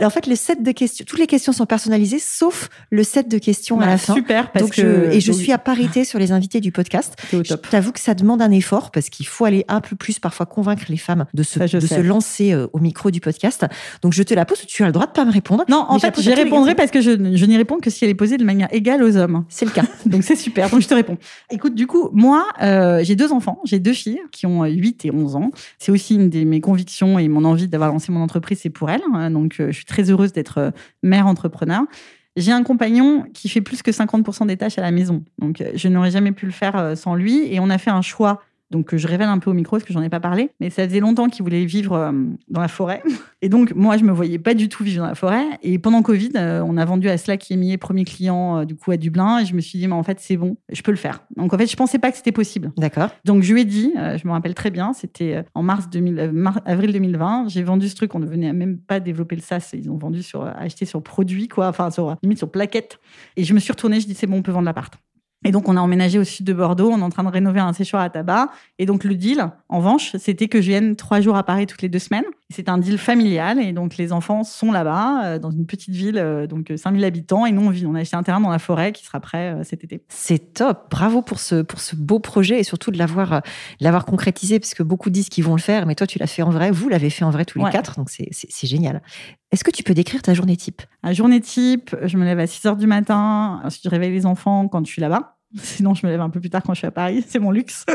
[0.02, 3.38] en fait, le set de questions, toutes les questions sont personnalisées, sauf le set de
[3.38, 4.14] questions à la fin.
[4.14, 7.16] Super, parce Donc, que je, et je suis à parité sur les invités du podcast.
[7.33, 10.46] Je t'avoue que ça demande un effort parce qu'il faut aller un peu plus parfois
[10.46, 11.96] convaincre les femmes de se, Ça, de sais.
[11.96, 13.66] se lancer euh, au micro du podcast.
[14.02, 15.64] Donc je te la pose, tu as le droit de pas me répondre.
[15.68, 18.14] Non, en fait, j'y répondrai parce que je, je n'y réponds que si elle est
[18.14, 19.44] posée de manière égale aux hommes.
[19.48, 19.85] C'est le cas.
[20.06, 21.18] Donc c'est super, donc je te réponds.
[21.50, 25.04] Écoute, du coup, moi, euh, j'ai deux enfants, j'ai deux filles qui ont euh, 8
[25.04, 25.50] et 11 ans.
[25.78, 28.90] C'est aussi une de mes convictions et mon envie d'avoir lancé mon entreprise, c'est pour
[28.90, 29.03] elles.
[29.14, 29.31] hein.
[29.31, 30.70] Donc euh, je suis très heureuse d'être euh,
[31.03, 31.83] mère entrepreneur.
[32.37, 35.25] J'ai un compagnon qui fait plus que 50% des tâches à la maison.
[35.38, 37.53] Donc euh, je n'aurais jamais pu le faire sans lui.
[37.53, 38.42] Et on a fait un choix.
[38.70, 40.70] Donc, que je révèle un peu au micro parce que j'en ai pas parlé, mais
[40.70, 42.12] ça faisait longtemps qu'il voulait vivre euh,
[42.48, 43.02] dans la forêt.
[43.42, 45.44] Et donc, moi, je me voyais pas du tout vivre dans la forêt.
[45.62, 48.90] Et pendant Covid, euh, on a vendu à Slack Emier, premier client, euh, du coup,
[48.90, 49.38] à Dublin.
[49.40, 51.22] Et je me suis dit, mais en fait, c'est bon, je peux le faire.
[51.37, 52.70] Donc, en fait, je pensais pas que c'était possible.
[52.76, 53.09] D'accord.
[53.24, 55.88] Donc, je lui ai dit, euh, je me rappelle très bien, c'était euh, en mars
[55.90, 57.48] 2000, euh, mar- avril 2020.
[57.48, 59.70] J'ai vendu ce truc, on ne venait même pas développer le SaaS.
[59.72, 62.98] Ils ont vendu sur, euh, acheté sur produit, quoi, enfin, sur, limite sur plaquette.
[63.37, 64.94] Et je me suis retournée, je dis, c'est bon, on peut vendre l'appart.
[65.44, 66.90] Et donc, on a emménagé au sud de Bordeaux.
[66.92, 68.50] On est en train de rénover un séchoir à tabac.
[68.79, 71.81] Et donc, le deal, en revanche, c'était que je vienne trois jours à Paris toutes
[71.81, 72.24] les deux semaines.
[72.50, 73.59] C'est un deal familial.
[73.59, 77.03] Et donc, les enfants sont là-bas, euh, dans une petite ville, euh, donc euh, 5000
[77.07, 77.46] habitants.
[77.46, 77.87] Et nous, on vit.
[77.87, 80.03] On a acheté un terrain dans la forêt qui sera prêt euh, cet été.
[80.09, 80.88] C'est top.
[80.90, 84.83] Bravo pour ce, pour ce beau projet et surtout de l'avoir, euh, concrétisé parce que
[84.83, 86.70] beaucoup disent qu'ils vont le faire, mais toi, tu l'as fait en vrai.
[86.70, 87.70] Vous l'avez fait en vrai tous les Ouais.
[87.70, 87.96] quatre.
[87.96, 89.00] Donc, c'est génial.
[89.53, 90.83] Est-ce que tu peux décrire ta journée type?
[91.03, 93.61] À journée type, je me lève à 6 heures du matin.
[93.83, 95.37] Je réveille les enfants quand je suis là-bas.
[95.57, 97.25] Sinon, je me lève un peu plus tard quand je suis à Paris.
[97.27, 97.85] C'est mon luxe.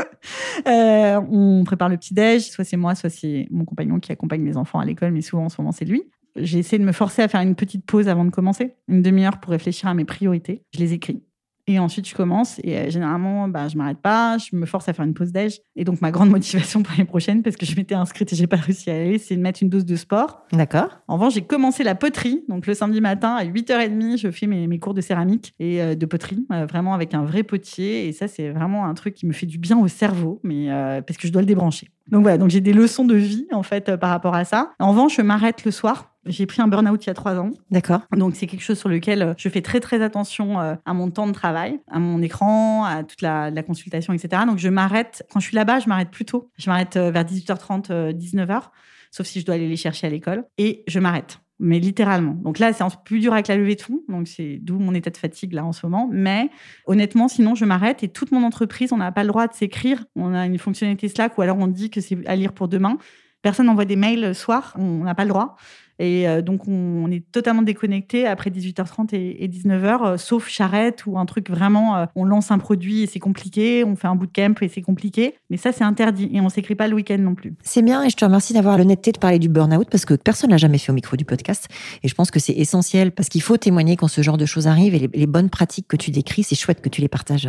[0.66, 2.50] Euh, on prépare le petit-déj.
[2.50, 5.44] Soit c'est moi, soit c'est mon compagnon qui accompagne les enfants à l'école, mais souvent,
[5.44, 6.02] en ce moment, c'est lui.
[6.34, 9.38] J'ai essayé de me forcer à faire une petite pause avant de commencer, une demi-heure
[9.38, 10.62] pour réfléchir à mes priorités.
[10.74, 11.22] Je les écris.
[11.68, 12.60] Et ensuite, je commence.
[12.62, 14.38] Et euh, généralement, bah, je m'arrête pas.
[14.38, 15.60] Je me force à faire une pause déj.
[15.74, 18.46] Et donc, ma grande motivation pour l'année prochaine, parce que je m'étais inscrite et j'ai
[18.46, 20.46] pas réussi à y aller, c'est de mettre une dose de sport.
[20.52, 21.00] D'accord.
[21.08, 22.44] En revanche, j'ai commencé la poterie.
[22.48, 25.94] Donc, le samedi matin, à 8h30, je fais mes, mes cours de céramique et euh,
[25.96, 28.06] de poterie, euh, vraiment avec un vrai potier.
[28.06, 30.68] Et ça, c'est vraiment un truc qui me fait du bien au cerveau, mais
[31.06, 31.90] parce que je dois le débrancher.
[32.08, 32.38] Donc, voilà.
[32.38, 34.72] Donc, j'ai des leçons de vie, en fait, par rapport à ça.
[34.78, 36.15] En revanche, je m'arrête le soir.
[36.26, 37.50] J'ai pris un burn-out il y a trois ans.
[37.70, 38.02] D'accord.
[38.16, 41.10] Donc, c'est quelque chose sur lequel euh, je fais très, très attention euh, à mon
[41.10, 44.42] temps de travail, à mon écran, à toute la, la consultation, etc.
[44.46, 45.26] Donc, je m'arrête.
[45.32, 46.50] Quand je suis là-bas, je m'arrête plus tôt.
[46.58, 48.62] Je m'arrête euh, vers 18h30, euh, 19h,
[49.10, 50.44] sauf si je dois aller les chercher à l'école.
[50.58, 51.40] Et je m'arrête.
[51.58, 52.34] Mais littéralement.
[52.34, 54.02] Donc là, c'est plus dur avec la levée de fonds.
[54.08, 56.08] Donc, c'est d'où mon état de fatigue là en ce moment.
[56.12, 56.50] Mais
[56.86, 60.04] honnêtement, sinon, je m'arrête et toute mon entreprise, on n'a pas le droit de s'écrire.
[60.16, 62.98] On a une fonctionnalité Slack ou alors on dit que c'est à lire pour demain.
[63.40, 64.74] Personne n'envoie des mails le soir.
[64.76, 65.56] On n'a pas le droit.
[65.98, 71.18] Et euh, donc, on, est totalement déconnecté après 18h30 et, 19h, euh, sauf charrette ou
[71.18, 74.54] un truc vraiment, euh, on lance un produit et c'est compliqué, on fait un bootcamp
[74.60, 75.34] et c'est compliqué.
[75.48, 77.54] Mais ça, c'est interdit et on s'écrit pas le week-end non plus.
[77.62, 80.50] C'est bien et je te remercie d'avoir l'honnêteté de parler du burn-out parce que personne
[80.50, 81.68] n'a jamais fait au micro du podcast.
[82.02, 84.66] Et je pense que c'est essentiel parce qu'il faut témoigner quand ce genre de choses
[84.66, 87.48] arrive et les, bonnes pratiques que tu décris, c'est chouette que tu les partages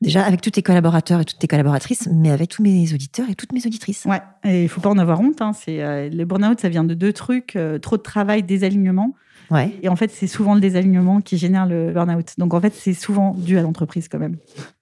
[0.00, 3.34] déjà avec tous tes collaborateurs et toutes tes collaboratrices, mais avec tous mes auditeurs et
[3.34, 4.04] toutes mes auditrices.
[4.04, 5.40] Ouais, et il faut pas en avoir honte.
[5.40, 5.52] Hein.
[5.52, 9.14] C'est, le burn-out, ça vient de deux trucs euh, trop de travail, désalignement.
[9.50, 9.74] Ouais.
[9.82, 12.34] Et en fait, c'est souvent le désalignement qui génère le burn-out.
[12.38, 14.36] Donc en fait, c'est souvent dû à l'entreprise quand même.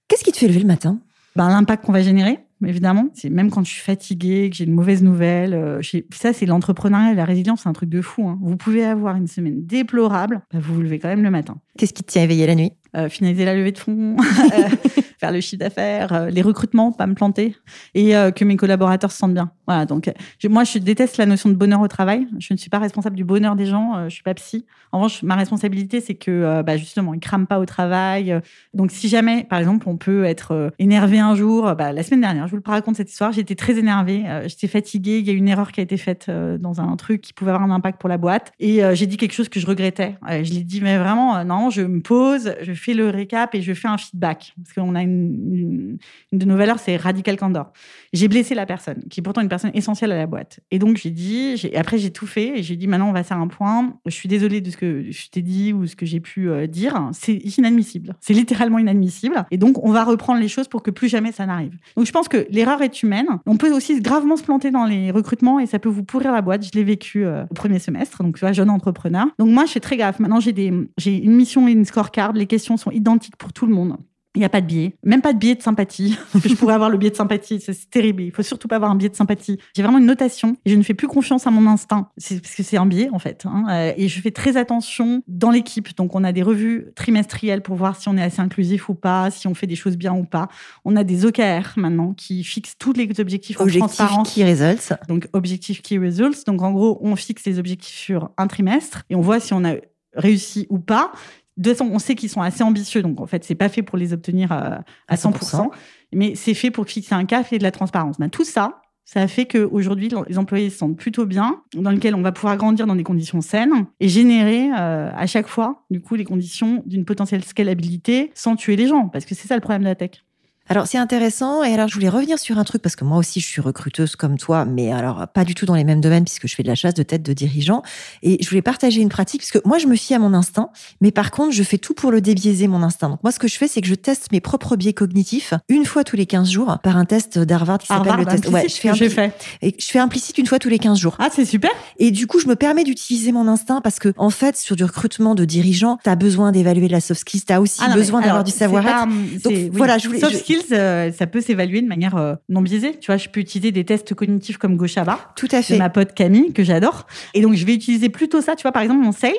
[0.09, 0.99] Qu'est-ce qui te fait lever le matin?
[1.37, 3.09] Ben, L'impact qu'on va générer, évidemment.
[3.15, 5.55] C'est même quand je suis fatiguée, que j'ai une mauvaise nouvelle.
[5.55, 5.81] Euh,
[6.13, 8.29] ça, c'est l'entrepreneuriat et la résilience, c'est un truc de fou.
[8.29, 8.39] Hein.
[8.43, 11.59] Vous pouvez avoir une semaine déplorable, ben, vous vous levez quand même le matin.
[11.79, 12.73] Qu'est-ce qui te tient éveillé la nuit?
[12.97, 14.17] Euh, finaliser la levée de fonds,
[15.21, 17.55] faire le chiffre d'affaires, euh, les recrutements, pas me planter,
[17.95, 19.53] et euh, que mes collaborateurs se sentent bien.
[19.67, 19.85] Voilà.
[19.85, 20.11] Donc,
[20.49, 22.27] moi, je déteste la notion de bonheur au travail.
[22.39, 24.09] Je ne suis pas responsable du bonheur des gens.
[24.09, 24.65] je suis pas psy.
[24.91, 28.41] En revanche, ma responsabilité, c'est que, bah, justement, ils crament pas au travail.
[28.73, 32.47] Donc, si jamais, par exemple, on peut être énervé un jour, bah, la semaine dernière,
[32.47, 33.33] je vous le raconte cette histoire.
[33.33, 35.19] J'étais très énervée, j'étais fatiguée.
[35.19, 37.71] Il y a une erreur qui a été faite dans un truc qui pouvait avoir
[37.71, 40.17] un impact pour la boîte, et j'ai dit quelque chose que je regrettais.
[40.27, 43.73] je l'ai dit, mais vraiment, non, je me pose, je fais le récap et je
[43.75, 44.55] fais un feedback.
[44.57, 45.99] Parce qu'on a une,
[46.33, 47.73] de nos valeurs, c'est radical candor.
[48.13, 50.61] J'ai blessé la personne, qui est pourtant une personne essentielle à la boîte.
[50.71, 53.39] Et donc, j'ai dit, après, j'ai tout fait et j'ai dit, maintenant, on va faire
[53.39, 53.95] un point.
[54.07, 56.67] Je suis désolée de ce que je t'ai dit ou ce que j'ai pu euh,
[56.67, 57.11] dire.
[57.13, 58.17] C'est inadmissible.
[58.21, 59.47] C'est littéralement inadmissible.
[59.51, 61.77] Et donc, on va reprendre les choses pour que plus jamais ça n'arrive.
[61.97, 63.27] Donc, je pense que l'erreur est humaine.
[63.47, 66.43] On peut aussi gravement se planter dans les recrutements et ça peut vous pourrir la
[66.43, 66.65] boîte.
[66.65, 68.23] Je l'ai vécu euh, au premier semestre.
[68.23, 69.27] Donc, jeune entrepreneur.
[69.39, 70.19] Donc, moi, je fais très gaffe.
[70.19, 72.33] Maintenant, j'ai une mission et une scorecard.
[72.33, 73.97] Les questions sont identiques pour tout le monde.
[74.35, 76.17] Il n'y a pas de biais, même pas de biais de sympathie.
[76.35, 78.23] je pourrais avoir le biais de sympathie, c'est terrible.
[78.23, 79.59] Il faut surtout pas avoir un biais de sympathie.
[79.75, 82.63] J'ai vraiment une notation et je ne fais plus confiance à mon instinct, parce que
[82.63, 83.47] c'est un biais en fait.
[83.47, 83.65] Hein.
[83.71, 85.97] Euh, et je fais très attention dans l'équipe.
[85.97, 89.31] Donc on a des revues trimestrielles pour voir si on est assez inclusif ou pas,
[89.31, 90.49] si on fait des choses bien ou pas.
[90.85, 94.35] On a des OKR maintenant qui fixent tous les objectifs objectifs en transparence.
[94.35, 94.93] Key results.
[95.09, 96.45] Donc objectifs key results.
[96.47, 99.65] Donc en gros, on fixe les objectifs sur un trimestre et on voit si on
[99.65, 99.75] a
[100.15, 101.13] réussi ou pas.
[101.59, 103.83] De toute façon, on sait qu'ils sont assez ambitieux, donc en fait, c'est pas fait
[103.83, 105.71] pour les obtenir euh, à 100%,
[106.13, 108.19] mais c'est fait pour fixer un cap et de la transparence.
[108.19, 112.15] Ben, tout ça, ça a fait qu'aujourd'hui, les employés se sentent plutôt bien, dans lequel
[112.15, 116.01] on va pouvoir grandir dans des conditions saines et générer euh, à chaque fois, du
[116.01, 119.61] coup, les conditions d'une potentielle scalabilité sans tuer les gens, parce que c'est ça le
[119.61, 120.23] problème de la tech.
[120.71, 123.41] Alors c'est intéressant et alors je voulais revenir sur un truc parce que moi aussi
[123.41, 126.47] je suis recruteuse comme toi, mais alors pas du tout dans les mêmes domaines puisque
[126.47, 127.83] je fais de la chasse de tête de dirigeants
[128.23, 130.69] et je voulais partager une pratique parce que moi je me fie à mon instinct,
[131.01, 133.09] mais par contre je fais tout pour le débiaiser mon instinct.
[133.09, 135.87] Donc moi ce que je fais c'est que je teste mes propres biais cognitifs une
[135.87, 138.49] fois tous les 15 jours par un test d'Harvard qui s'appelle le test.
[138.49, 139.33] Ouais, je fais, implicite, fait.
[139.63, 141.17] Et je fais implicite une fois tous les 15 jours.
[141.19, 141.71] Ah c'est super.
[141.99, 144.85] Et du coup je me permets d'utiliser mon instinct parce que en fait sur du
[144.85, 148.21] recrutement de dirigeants, tu as besoin d'évaluer la soft skills, tu as aussi ah besoin
[148.21, 149.09] d'avoir du savoir-être.
[149.43, 150.21] Donc voilà, je voulais
[150.59, 152.99] skills euh, ça peut s'évaluer de manière euh, non biaisée.
[152.99, 155.19] Tu vois, je peux utiliser des tests cognitifs comme Goshaba.
[155.37, 155.75] Tout à fait.
[155.75, 157.07] De ma pote Camille, que j'adore.
[157.35, 158.57] Et donc, je vais utiliser plutôt ça.
[158.57, 159.33] Tu vois, par exemple, mon sales,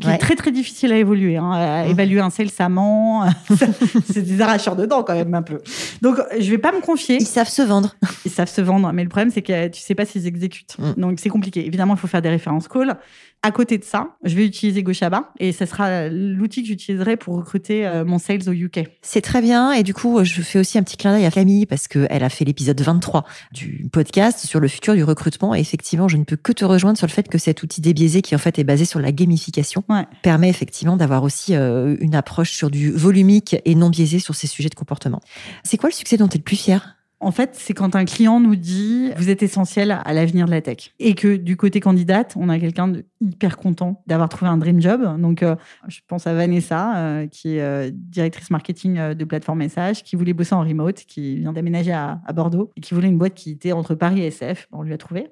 [0.00, 1.90] qui est très très difficile à évoluer, hein, à mmh.
[1.90, 3.24] évaluer un sales amant,
[4.10, 5.60] c'est des arracheurs de dents quand même un peu.
[6.00, 7.16] Donc je vais pas me confier.
[7.20, 7.94] Ils savent se vendre.
[8.24, 10.76] Ils savent se vendre, mais le problème c'est que tu sais pas s'ils exécutent.
[10.78, 11.00] Mmh.
[11.00, 11.64] Donc c'est compliqué.
[11.66, 12.96] Évidemment, il faut faire des références calls.
[13.44, 17.34] À côté de ça, je vais utiliser Goshaba et ce sera l'outil que j'utiliserai pour
[17.34, 18.88] recruter euh, mon sales au UK.
[19.02, 19.72] C'est très bien.
[19.72, 22.28] Et du coup, je fais aussi un petit clin d'œil à Camille parce qu'elle a
[22.28, 25.56] fait l'épisode 23 du podcast sur le futur du recrutement.
[25.56, 28.22] Et effectivement, je ne peux que te rejoindre sur le fait que cet outil débiaisé
[28.22, 29.82] qui en fait est basé sur la gamification
[30.22, 34.46] permet effectivement d'avoir aussi euh, une approche sur du volumique et non biaisé sur ces
[34.46, 35.20] sujets de comportement.
[35.64, 36.96] C'est quoi le succès dont tu es le plus fier?
[37.22, 40.60] En fait, c'est quand un client nous dit vous êtes essentiel à l'avenir de la
[40.60, 44.56] tech et que du côté candidate, on a quelqu'un de hyper content d'avoir trouvé un
[44.56, 45.20] dream job.
[45.20, 45.54] Donc, euh,
[45.86, 50.32] je pense à Vanessa, euh, qui est euh, directrice marketing de plateforme message, qui voulait
[50.32, 53.52] bosser en remote, qui vient d'aménager à, à, Bordeaux et qui voulait une boîte qui
[53.52, 54.68] était entre Paris et SF.
[54.72, 55.28] On lui a trouvé.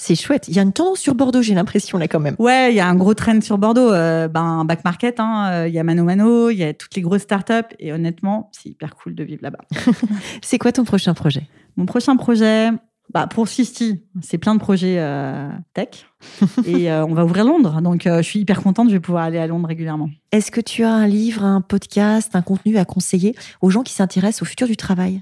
[0.00, 0.48] C'est chouette.
[0.48, 2.34] Il y a une tendance sur Bordeaux, j'ai l'impression, là, quand même.
[2.38, 3.92] Ouais, il y a un gros trend sur Bordeaux.
[3.92, 6.96] Euh, ben, back market, hein, euh, il y a Mano Mano, il y a toutes
[6.96, 7.74] les grosses startups.
[7.78, 9.58] Et honnêtement, c'est hyper cool de vivre là-bas.
[10.42, 11.46] c'est quoi ton prochain projet?
[11.76, 12.70] Mon prochain projet,
[13.12, 16.06] bah, pour Sisti, c'est plein de projets euh, tech.
[16.64, 17.82] et on va ouvrir Londres.
[17.82, 20.08] Donc, je suis hyper contente, je vais pouvoir aller à Londres régulièrement.
[20.32, 23.92] Est-ce que tu as un livre, un podcast, un contenu à conseiller aux gens qui
[23.92, 25.20] s'intéressent au futur du travail?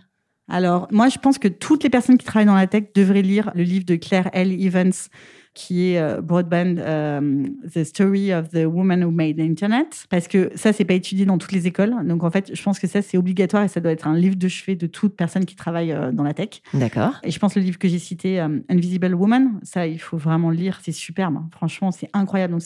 [0.49, 3.51] Alors, moi, je pense que toutes les personnes qui travaillent dans la tech devraient lire
[3.55, 4.53] le livre de Claire L.
[4.53, 4.93] Evans,
[5.53, 10.29] qui est euh, Broadband, euh, The Story of the Woman Who Made the Internet, parce
[10.29, 11.95] que ça, c'est pas étudié dans toutes les écoles.
[12.05, 14.37] Donc, en fait, je pense que ça, c'est obligatoire et ça doit être un livre
[14.37, 16.63] de chevet de toute personne qui travaille euh, dans la tech.
[16.73, 17.15] D'accord.
[17.25, 20.57] Et je pense le livre que j'ai cité, Invisible Woman, ça, il faut vraiment le
[20.57, 20.81] lire.
[20.83, 21.39] C'est superbe.
[21.53, 22.55] Franchement, c'est incroyable.
[22.55, 22.63] Donc,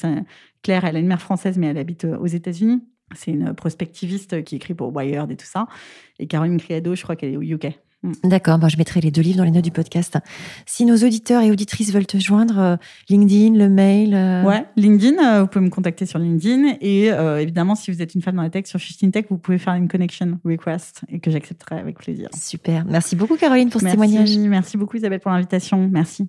[0.62, 2.83] Claire, elle a une mère française, mais elle habite aux États-Unis.
[3.14, 5.66] C'est une prospectiviste qui écrit pour Wired et tout ça.
[6.18, 7.79] Et Caroline Criado, je crois qu'elle est au UK.
[8.03, 8.12] Mm.
[8.25, 10.18] D'accord, moi je mettrai les deux livres dans les notes du podcast.
[10.66, 12.77] Si nos auditeurs et auditrices veulent te joindre, euh,
[13.09, 14.14] LinkedIn, le mail.
[14.14, 16.77] Euh, ouais, LinkedIn, euh, vous pouvez me contacter sur LinkedIn.
[16.81, 17.07] Et
[17.40, 19.75] évidemment, si vous êtes une femme dans la tech sur 15 Tech, vous pouvez faire
[19.75, 22.29] une connection request et que j'accepterai avec plaisir.
[22.35, 22.85] Super.
[22.87, 24.37] Merci beaucoup, Caroline, pour ce témoignage.
[24.37, 25.88] Merci beaucoup, Isabelle, pour l'invitation.
[25.90, 26.29] Merci.